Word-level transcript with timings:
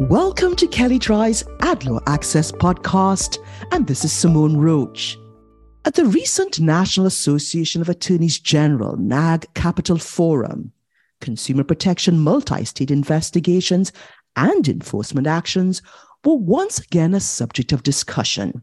Welcome 0.00 0.56
to 0.56 0.66
Kelley 0.66 0.98
Drye's 0.98 1.42
AdLaw 1.60 2.02
Access 2.06 2.50
podcast, 2.50 3.36
and 3.72 3.86
this 3.86 4.04
is 4.04 4.12
Simone 4.12 4.56
Roach. 4.56 5.18
At 5.84 5.94
the 5.94 6.06
recent 6.06 6.58
National 6.58 7.06
Association 7.06 7.82
of 7.82 7.88
Attorneys 7.88 8.40
General 8.40 8.96
NAAG 8.96 9.52
Capital 9.54 9.98
Forum, 9.98 10.72
consumer 11.20 11.62
protection 11.62 12.18
multi 12.18 12.64
state 12.64 12.90
investigations 12.90 13.92
and 14.34 14.66
enforcement 14.66 15.26
actions 15.26 15.82
were 16.24 16.36
once 16.36 16.78
again 16.78 17.12
a 17.12 17.20
subject 17.20 17.70
of 17.70 17.82
discussion. 17.82 18.62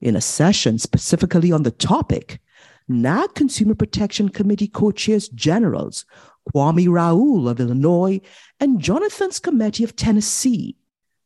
In 0.00 0.14
a 0.14 0.20
session 0.20 0.78
specifically 0.78 1.50
on 1.50 1.64
the 1.64 1.72
topic, 1.72 2.40
NAAG 2.88 3.34
Consumer 3.34 3.74
Protection 3.74 4.28
Committee 4.28 4.68
co 4.68 4.92
chairs 4.92 5.28
generals 5.30 6.06
Kwame 6.52 6.88
Raoul 6.88 7.48
of 7.48 7.60
Illinois 7.60 8.20
and 8.58 8.80
Jonathan 8.80 9.30
Skrmetti 9.30 9.84
of 9.84 9.96
Tennessee, 9.96 10.76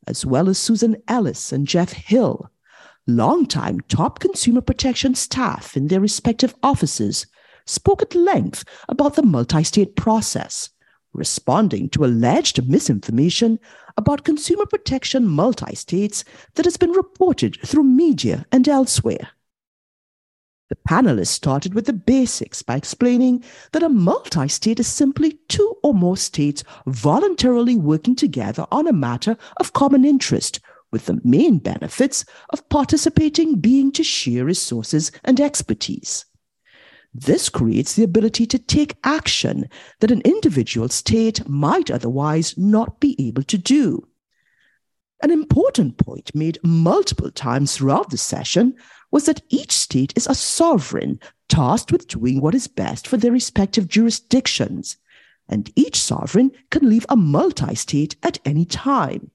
as 0.07 0.27
well 0.27 0.49
as 0.49 0.59
Susan 0.59 0.97
Ellis 1.07 1.53
and 1.53 1.67
Jeff 1.67 1.93
Hill, 1.93 2.51
longtime 3.07 3.81
top 3.89 4.19
consumer 4.19 4.61
protection 4.61 5.15
staff 5.15 5.77
in 5.77 5.89
their 5.89 6.01
respective 6.01 6.55
offices, 6.63 7.27
spoke 7.67 8.03
at 8.03 8.15
length 8.15 8.65
about 8.89 9.15
the 9.15 9.23
multi 9.23 9.63
state 9.63 9.95
process, 9.95 10.71
responding 11.13 11.89
to 11.91 12.05
alleged 12.05 12.69
misinformation 12.69 13.59
about 13.97 14.25
consumer 14.25 14.67
protection 14.67 15.27
multi 15.27 15.75
states 15.75 16.25
that 16.55 16.65
has 16.65 16.77
been 16.77 16.91
reported 16.91 17.59
through 17.65 17.85
media 17.85 18.45
and 18.51 18.67
elsewhere. 18.67 19.31
The 20.73 20.89
panelists 20.89 21.27
started 21.27 21.75
with 21.75 21.85
the 21.85 21.93
basics 21.93 22.63
by 22.63 22.77
explaining 22.77 23.45
that 23.73 23.83
a 23.83 23.91
multi 23.91 24.49
state 24.49 24.81
is 24.81 24.87
simply 24.87 25.39
two 25.47 25.77
or 25.83 25.93
more 25.93 26.17
states 26.17 26.65
voluntarily 26.87 27.77
working 27.77 28.17
together 28.17 28.65
on 28.73 28.87
a 28.87 28.93
matter 28.95 29.37
of 29.59 29.75
common 29.75 30.07
interest, 30.07 30.61
with 30.91 31.05
the 31.05 31.21
main 31.25 31.59
benefits 31.59 32.25
of 32.55 32.67
participating 32.71 33.57
being 33.57 33.93
to 33.93 34.03
share 34.03 34.47
resources 34.47 35.13
and 35.25 35.43
expertise. 35.43 36.25
This 37.13 37.51
creates 37.51 37.95
the 37.95 38.05
ability 38.05 38.47
to 38.47 38.59
take 38.59 38.97
action 39.05 39.69
that 40.01 40.11
an 40.11 40.23
individual 40.23 40.89
state 40.89 41.47
might 41.47 41.91
otherwise 41.91 42.57
not 42.57 42.99
be 42.99 43.15
able 43.19 43.43
to 43.43 43.59
do. 43.59 44.09
An 45.23 45.31
important 45.31 45.99
point 45.99 46.35
made 46.35 46.59
multiple 46.65 47.31
times 47.31 47.77
throughout 47.77 48.11
the 48.11 48.19
session 48.19 48.75
was 49.13 49.27
that 49.27 49.43
each 49.51 49.71
state 49.71 50.13
is 50.17 50.27
a 50.27 50.35
sovereign 50.35 51.21
tasked 51.49 51.93
with 51.93 52.09
doing 52.09 52.41
what 52.41 52.57
is 52.57 52.67
best 52.67 53.07
for 53.07 53.17
their 53.17 53.31
respective 53.31 53.87
jurisdictions, 53.87 54.97
and 55.49 55.71
each 55.77 56.01
sovereign 56.01 56.51
can 56.71 56.89
leave 56.89 57.07
a 57.09 57.15
multi 57.15 57.77
state 57.77 58.17
at 58.25 58.41
any 58.45 58.65
time. 58.65 59.31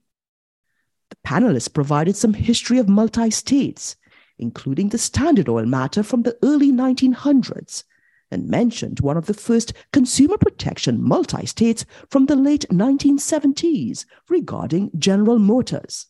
The 1.09 1.15
panelists 1.25 1.73
provided 1.73 2.17
some 2.17 2.33
history 2.33 2.80
of 2.80 2.89
multi 2.89 3.31
states, 3.31 3.95
including 4.38 4.89
the 4.89 4.97
Standard 4.97 5.47
Oil 5.47 5.65
matter 5.65 6.03
from 6.03 6.23
the 6.23 6.38
early 6.43 6.71
1900s, 6.71 7.83
and 8.31 8.47
mentioned 8.47 9.00
one 9.00 9.17
of 9.17 9.25
the 9.25 9.33
first 9.33 9.73
consumer 9.92 10.38
protection 10.38 11.02
multi 11.02 11.45
states 11.45 11.86
from 12.09 12.25
the 12.25 12.36
late 12.36 12.66
1970s 12.70 14.06
regarding 14.30 14.92
General 14.97 15.39
Motors. 15.39 16.08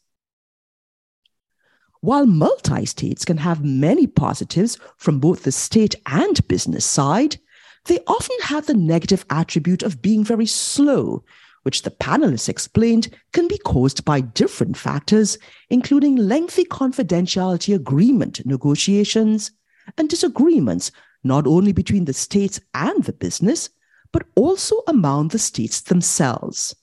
While 2.02 2.26
multi 2.26 2.86
states 2.86 3.26
can 3.26 3.38
have 3.38 3.64
many 3.64 4.08
positives 4.08 4.78
from 4.98 5.20
both 5.20 5.44
the 5.44 5.52
state 5.52 5.96
and 6.06 6.48
business 6.48 6.86
side, 6.86 7.38
they 7.86 8.00
often 8.08 8.38
have 8.44 8.66
the 8.66 8.74
negative 8.74 9.26
attribute 9.30 9.82
of 9.82 10.02
being 10.02 10.24
very 10.24 10.46
slow, 10.46 11.24
which 11.64 11.82
the 11.82 11.92
panelists 11.92 12.50
explained 12.50 13.10
can 13.34 13.48
be 13.48 13.58
caused 13.58 14.06
by 14.06 14.22
different 14.22 14.78
factors, 14.78 15.38
including 15.70 16.16
lengthy 16.16 16.66
confidentiality 16.66 17.74
agreement 17.74 18.46
negotiations 18.46 19.52
and 19.98 20.10
disagreements 20.10 20.92
not 21.28 21.46
only 21.46 21.72
between 21.72 22.06
the 22.06 22.14
states 22.14 22.60
and 22.74 23.04
the 23.04 23.14
business, 23.14 23.70
but 24.12 24.26
also 24.36 24.82
among 24.88 25.28
the 25.28 25.40
states 25.40 25.82
themselves. 25.82 26.76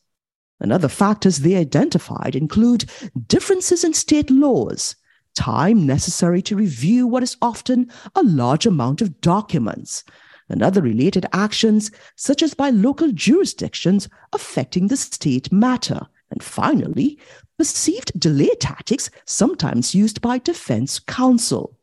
And 0.61 0.73
other 0.73 0.89
factors 0.89 1.39
they 1.39 1.57
identified 1.57 2.37
include 2.37 2.85
differences 3.27 3.83
in 3.83 3.95
state 3.95 4.31
laws, 4.31 4.95
time 5.35 5.87
necessary 5.87 6.43
to 6.43 6.57
review 6.57 7.07
what 7.07 7.23
is 7.23 7.37
often 7.43 7.91
a 8.15 8.23
large 8.23 8.67
amount 8.67 9.01
of 9.01 9.21
documents, 9.21 10.05
and 10.49 10.63
other 10.63 10.83
related 10.83 11.27
actions, 11.33 11.91
such 12.17 12.43
as 12.43 12.55
by 12.55 12.71
local 12.71 13.11
jurisdictions 13.13 14.09
affecting 14.33 14.89
the 14.89 14.97
state 14.97 15.51
matter. 15.51 16.07
And 16.31 16.43
finally, 16.43 17.19
perceived 17.57 18.19
delay 18.19 18.55
tactics 18.57 19.11
sometimes 19.25 19.95
used 19.95 20.21
by 20.21 20.39
defense 20.39 20.99
counsel. 20.99 21.79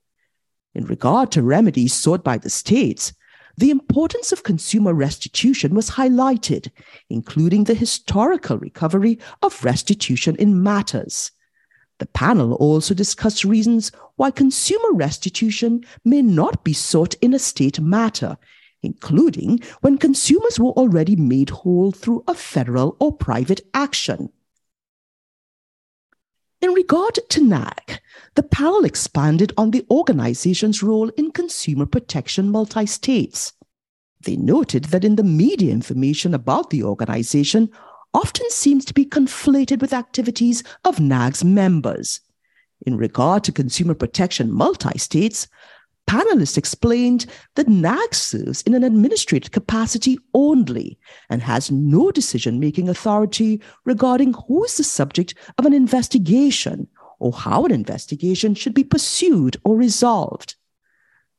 In 0.73 0.85
regard 0.85 1.31
to 1.31 1.43
remedies 1.43 1.93
sought 1.93 2.23
by 2.23 2.37
the 2.37 2.49
states, 2.49 3.13
the 3.57 3.69
importance 3.69 4.31
of 4.31 4.43
consumer 4.43 4.93
restitution 4.93 5.75
was 5.75 5.91
highlighted, 5.91 6.71
including 7.09 7.65
the 7.65 7.73
historical 7.73 8.57
recovery 8.57 9.19
of 9.41 9.63
restitution 9.63 10.35
in 10.37 10.63
matters. 10.63 11.31
The 11.99 12.05
panel 12.07 12.53
also 12.53 12.93
discussed 12.93 13.43
reasons 13.43 13.91
why 14.15 14.31
consumer 14.31 14.93
restitution 14.93 15.85
may 16.03 16.21
not 16.21 16.63
be 16.63 16.73
sought 16.73 17.13
in 17.15 17.33
a 17.33 17.39
state 17.39 17.79
matter, 17.79 18.37
including 18.81 19.59
when 19.81 19.97
consumers 19.97 20.59
were 20.59 20.71
already 20.71 21.15
made 21.15 21.49
whole 21.49 21.91
through 21.91 22.23
a 22.27 22.33
federal 22.33 22.95
or 22.99 23.11
private 23.11 23.61
action. 23.73 24.31
In 26.61 26.73
regard 26.73 27.15
to 27.15 27.41
NAAG, 27.41 27.99
the 28.35 28.43
panel 28.43 28.85
expanded 28.85 29.51
on 29.57 29.71
the 29.71 29.83
organization's 29.89 30.83
role 30.83 31.09
in 31.17 31.31
consumer 31.31 31.87
protection 31.87 32.51
multi 32.51 32.85
states. 32.85 33.53
They 34.23 34.35
noted 34.35 34.85
that 34.85 35.03
in 35.03 35.15
the 35.15 35.23
media 35.23 35.71
information 35.71 36.35
about 36.35 36.69
the 36.69 36.83
organization 36.83 37.71
often 38.13 38.47
seems 38.51 38.85
to 38.85 38.93
be 38.93 39.05
conflated 39.05 39.81
with 39.81 39.91
activities 39.91 40.63
of 40.85 40.97
NAAG's 40.97 41.43
members. 41.43 42.19
In 42.85 42.95
regard 42.95 43.43
to 43.45 43.51
consumer 43.51 43.95
protection 43.95 44.51
multi 44.51 44.99
states, 44.99 45.47
panelists 46.11 46.57
explained 46.57 47.25
that 47.55 47.67
NAAG 47.69 48.13
serves 48.13 48.61
in 48.63 48.73
an 48.73 48.83
administrative 48.83 49.51
capacity 49.51 50.19
only 50.33 50.99
and 51.29 51.41
has 51.41 51.71
no 51.71 52.11
decision 52.11 52.59
making 52.59 52.89
authority 52.89 53.61
regarding 53.85 54.33
who 54.33 54.65
is 54.65 54.75
the 54.75 54.83
subject 54.83 55.33
of 55.57 55.65
an 55.65 55.73
investigation 55.73 56.89
or 57.19 57.31
how 57.31 57.63
an 57.63 57.71
investigation 57.71 58.53
should 58.53 58.73
be 58.73 58.83
pursued 58.83 59.55
or 59.63 59.77
resolved. 59.77 60.55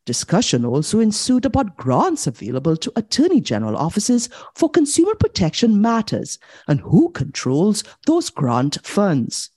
Discussion 0.06 0.65
also 0.65 1.00
ensued 1.00 1.44
about 1.44 1.77
grants 1.77 2.27
available 2.27 2.78
to 2.78 2.93
Attorney 2.97 3.43
General 3.43 3.77
offices 3.77 4.31
for 4.54 4.71
consumer 4.71 5.15
protection 5.15 5.83
matters 5.83 6.39
and 6.66 6.81
who 6.81 7.10
controls 7.10 7.84
those 8.06 8.31
grant 8.31 8.78
funds. 8.87 9.50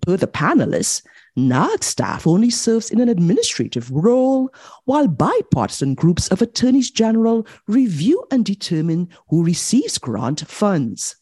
Per 0.00 0.16
the 0.16 0.26
panelists, 0.26 1.02
NAAG 1.36 1.82
staff 1.82 2.26
only 2.26 2.50
serves 2.50 2.90
in 2.90 3.00
an 3.00 3.08
administrative 3.08 3.90
role, 3.90 4.52
while 4.84 5.08
bipartisan 5.08 5.94
groups 5.94 6.28
of 6.28 6.40
attorneys 6.40 6.90
general 6.90 7.46
review 7.66 8.24
and 8.30 8.44
determine 8.44 9.08
who 9.28 9.44
receives 9.44 9.98
grant 9.98 10.46
funds. 10.48 11.16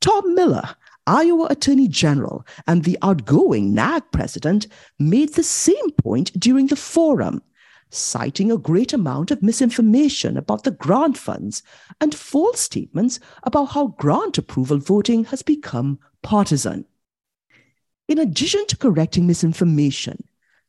Tom 0.00 0.34
Miller, 0.34 0.76
Iowa 1.06 1.46
Attorney 1.50 1.88
General 1.88 2.46
and 2.66 2.84
the 2.84 2.98
outgoing 3.02 3.74
NAAG 3.74 4.02
president, 4.12 4.66
made 4.98 5.34
the 5.34 5.42
same 5.42 5.90
point 5.92 6.38
during 6.38 6.66
the 6.66 6.76
forum 6.76 7.42
citing 7.90 8.50
a 8.50 8.58
great 8.58 8.92
amount 8.92 9.30
of 9.30 9.42
misinformation 9.42 10.36
about 10.36 10.62
the 10.64 10.70
grant 10.70 11.18
funds 11.18 11.62
and 12.00 12.14
false 12.14 12.60
statements 12.60 13.18
about 13.42 13.66
how 13.66 13.88
grant 13.98 14.38
approval 14.38 14.78
voting 14.78 15.24
has 15.24 15.42
become 15.42 15.98
partisan. 16.22 16.84
In 18.10 18.18
addition 18.18 18.66
to 18.66 18.76
correcting 18.76 19.28
misinformation, 19.28 20.24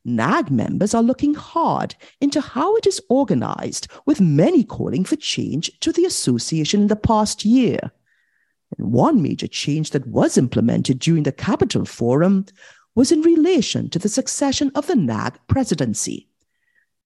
NAAG 0.06 0.52
members 0.52 0.94
are 0.94 1.02
looking 1.02 1.34
hard 1.34 1.96
into 2.20 2.40
how 2.40 2.76
it 2.76 2.86
is 2.86 3.02
organized, 3.10 3.88
with 4.06 4.22
many 4.22 4.64
calling 4.64 5.04
for 5.04 5.16
change 5.16 5.72
to 5.80 5.92
the 5.92 6.06
association 6.06 6.82
in 6.82 6.88
the 6.88 6.96
past 6.96 7.44
year. 7.44 7.80
And 8.78 8.92
one 8.92 9.24
major 9.24 9.48
change 9.48 9.90
that 9.90 10.06
was 10.06 10.38
implemented 10.38 11.00
during 11.00 11.24
the 11.24 11.32
Capital 11.32 11.84
Forum 11.84 12.46
was 12.94 13.12
in 13.12 13.24
relation 13.24 13.90
to 13.90 13.98
the 13.98 14.08
succession 14.08 14.72
of 14.76 14.86
the 14.86 14.94
NAAG 14.94 15.38
presidency. 15.48 16.28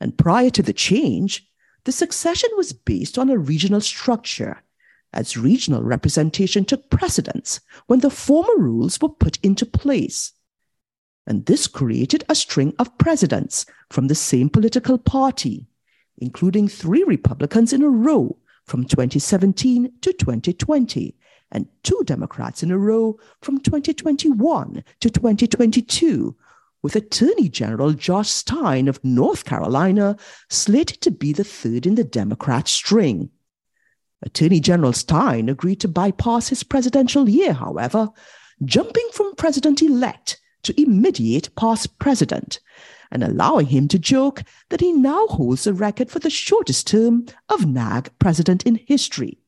And 0.01 0.17
prior 0.17 0.49
to 0.49 0.61
the 0.61 0.73
change, 0.73 1.47
the 1.85 1.93
succession 1.93 2.49
was 2.57 2.73
based 2.73 3.17
on 3.17 3.29
a 3.29 3.37
regional 3.37 3.79
structure, 3.79 4.61
as 5.13 5.37
regional 5.37 5.83
representation 5.83 6.65
took 6.65 6.89
precedence 6.89 7.59
when 7.87 7.99
the 7.99 8.09
former 8.09 8.55
rules 8.57 8.99
were 9.01 9.09
put 9.09 9.39
into 9.43 9.65
place. 9.65 10.33
And 11.27 11.45
this 11.45 11.67
created 11.67 12.23
a 12.29 12.35
string 12.35 12.73
of 12.77 12.97
presidents 12.97 13.65
from 13.89 14.07
the 14.07 14.15
same 14.15 14.49
political 14.49 14.97
party, 14.97 15.67
including 16.17 16.67
three 16.67 17.03
Republicans 17.03 17.73
in 17.73 17.81
a 17.81 17.89
row 17.89 18.37
from 18.65 18.85
2017 18.85 19.91
to 20.01 20.13
2020, 20.13 21.15
and 21.51 21.67
two 21.83 22.01
Democrats 22.05 22.63
in 22.63 22.71
a 22.71 22.77
row 22.77 23.17
from 23.41 23.59
2021 23.59 24.83
to 24.99 25.09
2022, 25.09 26.35
with 26.81 26.95
Attorney 26.95 27.49
General 27.49 27.93
Josh 27.93 28.29
Stein 28.29 28.87
of 28.87 29.03
North 29.03 29.45
Carolina 29.45 30.17
slated 30.49 31.01
to 31.01 31.11
be 31.11 31.33
the 31.33 31.43
third 31.43 31.85
in 31.85 31.95
the 31.95 32.03
Democrat 32.03 32.67
string. 32.67 33.29
Attorney 34.21 34.59
General 34.59 34.93
Stein 34.93 35.49
agreed 35.49 35.79
to 35.81 35.87
bypass 35.87 36.49
his 36.49 36.63
presidential 36.63 37.29
year, 37.29 37.53
however, 37.53 38.09
jumping 38.63 39.07
from 39.13 39.35
president 39.35 39.81
elect 39.81 40.39
to 40.63 40.79
immediate 40.81 41.55
past 41.55 41.99
president 41.99 42.59
and 43.11 43.23
allowing 43.23 43.67
him 43.67 43.87
to 43.87 43.99
joke 43.99 44.43
that 44.69 44.81
he 44.81 44.91
now 44.91 45.27
holds 45.27 45.63
the 45.63 45.73
record 45.73 46.09
for 46.09 46.19
the 46.19 46.29
shortest 46.29 46.87
term 46.87 47.25
of 47.49 47.61
NAAG 47.61 48.09
president 48.19 48.63
in 48.63 48.75
history. 48.75 49.39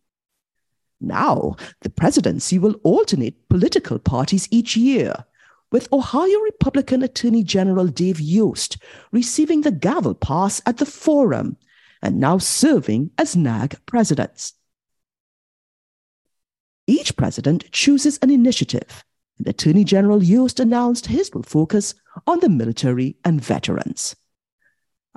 Now, 0.99 1.55
the 1.81 1.89
presidency 1.89 2.57
will 2.59 2.75
alternate 2.83 3.49
political 3.49 3.99
parties 3.99 4.47
each 4.51 4.75
year, 4.75 5.25
with 5.71 5.91
Ohio 5.91 6.39
Republican 6.39 7.03
Attorney 7.03 7.43
General 7.43 7.87
Dave 7.87 8.21
Yost 8.21 8.77
receiving 9.11 9.61
the 9.61 9.71
gavel 9.71 10.15
pass 10.15 10.61
at 10.65 10.77
the 10.77 10.85
forum 10.85 11.57
and 12.01 12.19
now 12.19 12.37
serving 12.37 13.11
as 13.17 13.35
NAAG 13.35 13.75
presidents. 13.85 14.53
Each 16.87 17.15
president 17.15 17.69
chooses 17.71 18.17
an 18.21 18.31
initiative, 18.31 19.03
and 19.37 19.47
Attorney 19.47 19.83
General 19.83 20.23
Yost 20.23 20.59
announced 20.59 21.07
his 21.07 21.31
will 21.33 21.43
focus 21.43 21.93
on 22.25 22.39
the 22.39 22.49
military 22.49 23.17
and 23.25 23.43
veterans. 23.43 24.15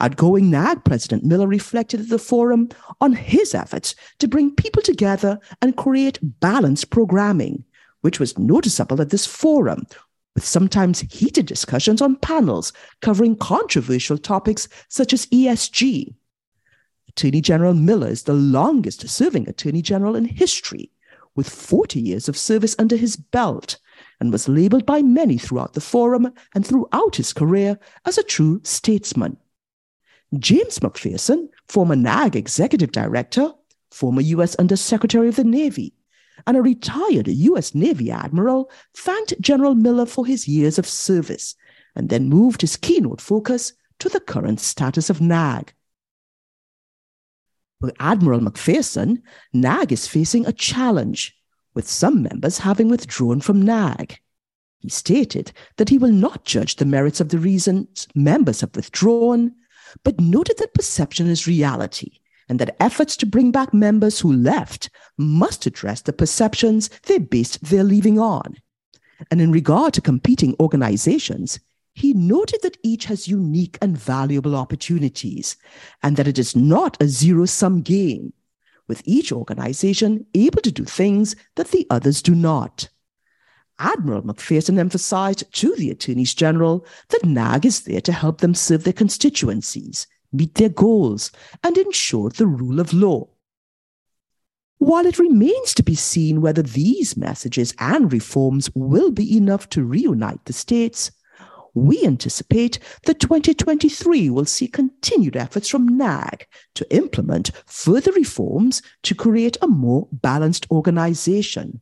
Outgoing 0.01 0.51
NAAG 0.51 0.85
President 0.85 1.25
Miller 1.25 1.47
reflected 1.47 2.01
at 2.01 2.09
the 2.09 2.19
forum 2.19 2.71
on 3.01 3.13
his 3.13 3.55
efforts 3.55 3.95
to 4.19 4.29
bring 4.29 4.55
people 4.55 4.83
together 4.83 5.39
and 5.61 5.77
create 5.77 6.19
balanced 6.41 6.91
programming, 6.91 7.65
which 8.01 8.19
was 8.19 8.39
noticeable 8.39 9.01
at 9.03 9.11
this 9.11 9.27
forum, 9.27 9.87
with 10.35 10.45
sometimes 10.45 11.01
heated 11.01 11.45
discussions 11.45 12.01
on 12.01 12.17
panels 12.17 12.73
covering 13.03 13.37
controversial 13.37 14.17
topics 14.17 14.69
such 14.89 15.13
as 15.13 15.27
ESG. 15.27 16.15
Attorney 17.11 17.41
General 17.41 17.75
Miller 17.75 18.07
is 18.07 18.23
the 18.23 18.35
longest 18.35 19.09
serving 19.09 19.49
Attorney 19.49 19.83
General 19.83 20.15
in 20.15 20.27
history, 20.27 20.93
with 21.35 21.49
40 21.49 21.99
years 21.99 22.29
of 22.29 22.37
service 22.37 22.77
under 22.79 22.95
his 22.95 23.17
belt, 23.17 23.79
and 24.21 24.31
was 24.31 24.49
labeled 24.49 24.87
by 24.87 25.03
many 25.03 25.37
throughout 25.37 25.73
the 25.73 25.81
forum 25.81 26.33
and 26.55 26.65
throughout 26.65 27.17
his 27.17 27.33
career 27.33 27.81
as 28.05 28.17
a 28.17 28.23
true 28.23 28.61
statesman. 28.63 29.37
James 30.39 30.79
McPherson, 30.79 31.49
former 31.67 31.97
NAAG 31.97 32.37
executive 32.37 32.93
director, 32.93 33.53
former 33.91 34.21
U.S. 34.21 34.55
Undersecretary 34.55 35.27
of 35.27 35.35
the 35.35 35.43
Navy, 35.43 35.93
and 36.47 36.57
a 36.57 36.63
retired 36.63 37.27
U.S. 37.27 37.75
Navy 37.75 38.13
admiral, 38.13 38.71
thanked 38.95 39.41
General 39.41 39.75
Miller 39.75 40.07
for 40.07 40.25
his 40.25 40.47
years 40.47 40.79
of 40.79 40.87
service 40.87 41.57
and 41.97 42.09
then 42.09 42.29
moved 42.29 42.61
his 42.61 42.77
keynote 42.77 43.21
focus 43.21 43.73
to 43.99 44.09
the 44.09 44.21
current 44.21 44.61
status 44.61 45.11
of 45.11 45.19
NAAG. 45.19 45.71
For 47.81 47.93
Admiral 47.99 48.41
McPherson, 48.41 49.23
NAAG 49.55 49.91
is 49.91 50.07
facing 50.07 50.47
a 50.47 50.53
challenge, 50.53 51.35
with 51.75 51.89
some 51.89 52.23
members 52.23 52.59
having 52.59 52.89
withdrawn 52.89 53.41
from 53.41 53.63
NAAG. 53.63 54.19
He 54.81 54.91
stated 54.91 55.53
that 55.77 55.89
he 55.89 55.99
will 55.99 56.13
not 56.13 56.45
judge 56.45 56.77
the 56.77 56.85
merits 56.85 57.21
of 57.21 57.31
the 57.31 57.39
reasons 57.39 58.07
members 58.15 58.61
have 58.61 58.77
withdrawn, 58.77 59.55
but 60.05 60.21
noted 60.21 60.59
that 60.59 60.75
perception 60.75 61.27
is 61.29 61.47
reality 61.47 62.19
and 62.49 62.59
that 62.59 62.77
efforts 62.81 63.17
to 63.17 63.27
bring 63.27 63.51
back 63.51 63.73
members 63.73 64.21
who 64.21 64.33
left 64.33 64.91
must 65.17 65.67
address 65.67 66.03
the 66.03 66.13
perceptions 66.13 66.91
they 67.05 67.19
based 67.19 67.63
their 67.63 67.85
leaving 67.85 68.19
on. 68.19 68.57
And 69.31 69.41
in 69.41 69.53
regard 69.53 69.95
to 69.95 70.01
competing 70.01 70.57
organizations, 70.61 71.61
he 72.01 72.15
noted 72.15 72.63
that 72.63 72.79
each 72.83 73.05
has 73.05 73.29
unique 73.29 73.77
and 73.83 73.97
valuable 73.97 74.57
opportunities 74.57 75.59
and 76.03 76.17
that 76.17 76.27
it 76.27 76.39
is 76.39 76.57
not 76.57 76.97
a 77.01 77.07
zero 77.07 77.45
sum 77.45 77.83
game, 77.83 78.33
with 78.89 79.03
each 79.05 79.31
organization 79.31 80.25
able 80.35 80.63
to 80.63 80.73
do 80.73 80.85
things 80.85 81.37
that 81.57 81.69
the 81.69 81.87
others 81.91 82.23
do 82.23 82.35
not. 82.35 82.89
Admiral 83.79 84.23
McPherson 84.23 84.79
emphasized 84.79 85.45
to 85.53 85.77
the 85.77 85.91
attorneys 85.91 86.33
general 86.33 86.87
that 87.11 87.23
NAAG 87.23 87.67
is 87.67 87.81
there 87.83 88.01
to 88.01 88.13
help 88.13 88.41
them 88.41 88.55
serve 88.55 88.85
their 88.85 88.95
constituencies, 88.95 90.07
meet 90.33 90.55
their 90.55 90.71
goals, 90.71 91.31
and 91.63 91.77
ensure 91.77 92.31
the 92.31 92.47
rule 92.47 92.81
of 92.81 92.95
law. 92.95 93.29
While 94.79 95.05
it 95.05 95.19
remains 95.19 95.75
to 95.75 95.83
be 95.83 95.95
seen 95.95 96.41
whether 96.41 96.63
these 96.63 97.15
messages 97.15 97.75
and 97.79 98.11
reforms 98.11 98.71
will 98.75 99.11
be 99.11 99.37
enough 99.37 99.69
to 99.71 99.85
reunite 99.85 100.47
the 100.47 100.55
states, 100.55 101.11
we 101.75 102.05
anticipate 102.05 102.79
that 103.05 103.21
2023 103.21 104.31
will 104.31 104.45
see 104.45 104.67
continued 104.67 105.37
efforts 105.37 105.69
from 105.69 105.99
NAAG 105.99 106.43
to 106.75 106.95
implement 106.95 107.51
further 107.67 108.13
reforms 108.13 108.83
to 109.03 109.15
create 109.15 109.57
a 109.63 109.69
more 109.69 110.09
balanced 110.13 110.67
organization. 110.71 111.81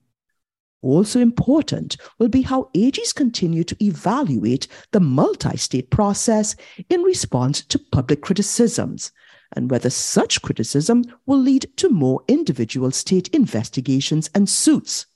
Also 0.81 1.19
important 1.19 1.97
will 2.19 2.29
be 2.29 2.43
how 2.43 2.71
AGs 2.75 3.13
continue 3.15 3.65
to 3.65 3.77
evaluate 3.85 4.69
the 4.93 5.01
multi 5.01 5.57
state 5.57 5.91
process 5.91 6.55
in 6.89 7.03
response 7.03 7.63
to 7.65 7.81
public 7.91 8.23
criticisms, 8.23 9.11
and 9.57 9.71
whether 9.71 9.91
such 9.91 10.41
criticism 10.43 11.05
will 11.27 11.39
lead 11.39 11.69
to 11.77 11.89
more 11.89 12.23
individual 12.29 12.93
state 12.93 13.29
investigations 13.29 14.31
and 14.35 14.49
suits. 14.49 15.07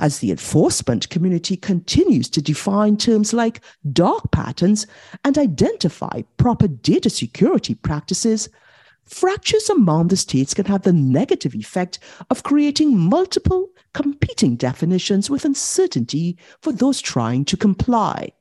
As 0.00 0.20
the 0.20 0.30
enforcement 0.30 1.10
community 1.10 1.58
continues 1.58 2.30
to 2.30 2.40
define 2.40 2.96
terms 2.96 3.34
like 3.34 3.60
dark 3.92 4.30
patterns 4.30 4.86
and 5.24 5.36
identify 5.36 6.22
proper 6.38 6.68
data 6.68 7.10
security 7.10 7.74
practices, 7.74 8.48
fractures 9.04 9.68
among 9.68 10.08
the 10.08 10.16
states 10.16 10.54
can 10.54 10.64
have 10.64 10.82
the 10.82 10.94
negative 10.94 11.54
effect 11.54 11.98
of 12.30 12.44
creating 12.44 12.96
multiple 12.96 13.68
competing 13.92 14.56
definitions 14.56 15.28
with 15.28 15.44
uncertainty 15.44 16.38
for 16.62 16.72
those 16.72 17.02
trying 17.02 17.44
to 17.44 17.58
comply. 17.58 18.32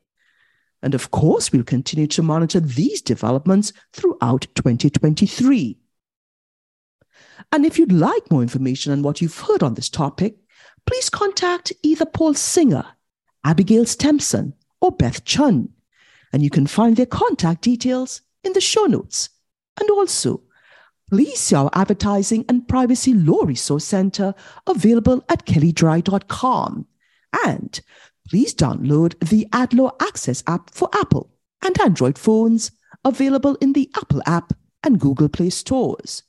And 0.81 0.95
of 0.95 1.11
course, 1.11 1.51
we'll 1.51 1.63
continue 1.63 2.07
to 2.07 2.23
monitor 2.23 2.61
these 2.61 3.01
developments 3.01 3.73
throughout 3.92 4.47
2023. 4.56 5.78
And 7.51 7.66
if 7.66 7.78
you'd 7.78 7.92
like 7.92 8.31
more 8.31 8.44
information 8.44 8.94
on 8.94 9.01
what 9.01 9.19
you've 9.19 9.39
heard 9.39 9.61
on 9.61 9.73
this 9.73 9.89
topic, 9.89 10.37
please 10.90 11.10
contact 11.10 11.72
either 11.84 12.06
Paul 12.06 12.34
Singer, 12.34 12.86
Abigail 13.44 13.86
Stempson, 13.86 14.54
or 14.81 14.92
Beth 14.92 15.24
Chun. 15.24 15.69
And 16.34 16.42
you 16.42 16.50
can 16.50 16.66
find 16.66 16.98
their 16.98 17.06
contact 17.06 17.62
details 17.62 18.22
in 18.44 18.54
the 18.54 18.62
show 18.62 18.86
notes. 18.86 19.30
And 19.80 19.90
also, 19.92 20.42
Please 21.10 21.40
see 21.40 21.56
our 21.56 21.72
Advertising 21.74 22.46
and 22.48 22.68
Privacy 22.68 23.16
Law 23.16 23.44
Resource 23.44 23.84
Center 23.84 24.36
available 24.68 25.24
at 25.28 25.44
kelleydrye.com. 25.46 26.86
And 27.46 27.81
please 28.30 28.54
download 28.54 29.18
the 29.28 29.48
AdLaw 29.52 29.94
Access 30.00 30.44
app 30.46 30.69
for 30.72 30.88
Apple 30.94 31.31
and 31.64 31.80
Android 31.81 32.19
phones 32.19 32.72
available 33.04 33.56
in 33.56 33.74
the 33.74 33.90
Apple 33.96 34.22
app 34.28 34.54
and 34.84 35.00
Google 35.00 35.30
Play 35.30 35.50
stores. 35.50 36.22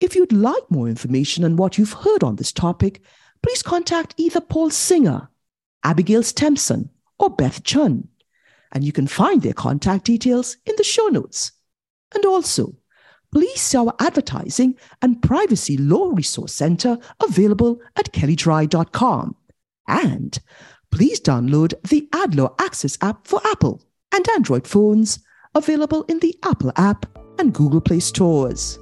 If 0.00 0.16
you'd 0.16 0.32
like 0.32 0.70
more 0.70 0.88
information 0.88 1.44
on 1.44 1.56
what 1.56 1.76
you've 1.76 1.92
heard 1.92 2.24
on 2.24 2.36
this 2.36 2.52
topic, 2.52 3.02
please 3.44 3.62
contact 3.62 4.14
either 4.16 4.40
Paul 4.40 4.70
Singer, 4.70 5.28
Abigail 5.84 6.22
Stempson, 6.22 6.88
or 7.18 7.28
Beth 7.28 7.62
Chun, 7.62 8.08
and 8.72 8.82
you 8.82 8.90
can 8.90 9.06
find 9.06 9.42
their 9.42 9.52
contact 9.52 10.06
details 10.06 10.56
in 10.64 10.74
the 10.78 10.82
show 10.82 11.08
notes. 11.08 11.52
And 12.14 12.24
also, 12.24 12.74
please 13.30 13.60
see 13.60 13.76
our 13.76 13.94
Advertising 14.00 14.78
and 15.02 15.22
Privacy 15.22 15.76
Law 15.76 16.12
Resource 16.14 16.54
Center 16.54 16.96
available 17.22 17.80
at 17.96 18.12
kelleydrye.com. 18.12 19.36
And 19.86 20.38
please 20.90 21.20
download 21.20 21.74
the 21.86 22.08
AdLaw 22.12 22.58
Access 22.58 22.96
app 23.02 23.26
for 23.26 23.42
Apple 23.44 23.82
and 24.14 24.26
Android 24.30 24.66
phones 24.66 25.18
available 25.54 26.04
in 26.04 26.18
the 26.20 26.34
Apple 26.44 26.72
app 26.76 27.04
and 27.38 27.52
Google 27.52 27.82
Play 27.82 28.00
stores. 28.00 28.78